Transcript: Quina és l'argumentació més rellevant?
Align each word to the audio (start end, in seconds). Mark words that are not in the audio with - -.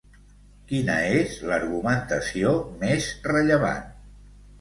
Quina 0.69 0.93
és 1.17 1.35
l'argumentació 1.49 2.53
més 2.85 3.11
rellevant? 3.33 3.85